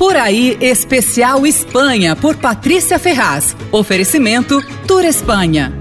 [0.00, 3.54] Por aí, especial Espanha, por Patrícia Ferraz.
[3.70, 5.79] Oferecimento Tour Espanha.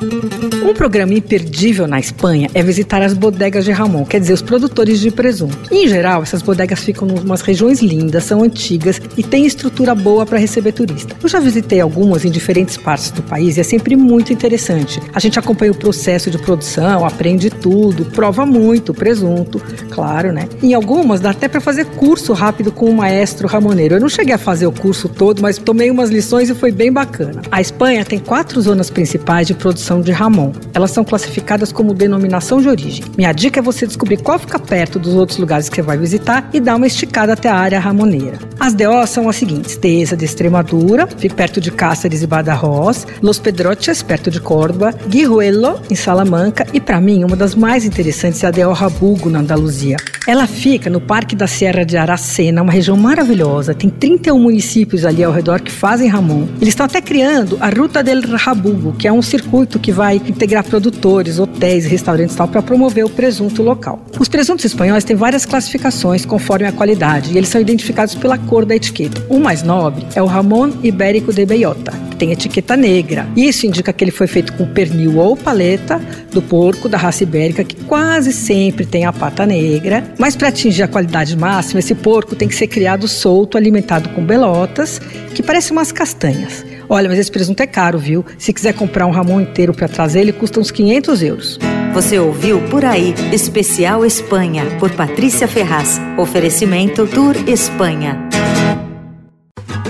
[0.00, 5.00] Um programa imperdível na Espanha é visitar as bodegas de Ramon, quer dizer, os produtores
[5.00, 5.58] de presunto.
[5.72, 10.24] Em geral, essas bodegas ficam em umas regiões lindas, são antigas e têm estrutura boa
[10.24, 11.16] para receber turista.
[11.20, 15.00] Eu já visitei algumas em diferentes partes do país e é sempre muito interessante.
[15.12, 19.60] A gente acompanha o processo de produção, aprende tudo, prova muito presunto,
[19.90, 20.48] claro, né?
[20.62, 23.96] Em algumas dá até para fazer curso rápido com o maestro ramoneiro.
[23.96, 26.92] Eu não cheguei a fazer o curso todo, mas tomei umas lições e foi bem
[26.92, 27.42] bacana.
[27.50, 30.52] A Espanha tem quatro zonas principais de produção produção de Ramon.
[30.74, 33.04] Elas são classificadas como denominação de origem.
[33.16, 36.48] Minha dica é você descobrir qual fica perto dos outros lugares que você vai visitar
[36.52, 38.38] e dar uma esticada até a área ramoneira.
[38.60, 44.02] As DO são as seguintes: Teza de Extremadura, perto de Cáceres e Badajoz, Los Pedroches,
[44.02, 48.50] perto de Córdoba, Guijuelo, em Salamanca e, para mim, uma das mais interessantes é a
[48.50, 49.96] DO Rabugo, na Andaluzia.
[50.26, 53.72] Ela fica no Parque da Serra de Aracena, uma região maravilhosa.
[53.72, 56.46] Tem 31 municípios ali ao redor que fazem Ramon.
[56.60, 60.64] Eles estão até criando a Ruta del Rabugo, que é um circuito que vai integrar
[60.64, 64.02] produtores, hotéis, restaurantes e tal para promover o presunto local.
[64.18, 68.64] Os presuntos espanhóis têm várias classificações conforme a qualidade e eles são identificados pela cor
[68.64, 69.24] da etiqueta.
[69.28, 73.26] O mais nobre é o Ramon Ibérico de Bellota, que tem etiqueta negra.
[73.36, 76.00] Isso indica que ele foi feito com pernil ou paleta
[76.32, 80.04] do porco da raça ibérica, que quase sempre tem a pata negra.
[80.18, 84.24] Mas para atingir a qualidade máxima, esse porco tem que ser criado solto, alimentado com
[84.24, 85.00] belotas,
[85.34, 86.64] que parecem umas castanhas.
[86.88, 88.24] Olha, mas esse presunto é caro, viu?
[88.38, 91.58] Se quiser comprar um ramon inteiro para trazer, ele custa uns 500 euros.
[91.92, 96.00] Você ouviu Por Aí, Especial Espanha, por Patrícia Ferraz.
[96.16, 98.27] Oferecimento Tour Espanha.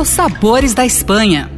[0.00, 1.55] os sabores da Espanha.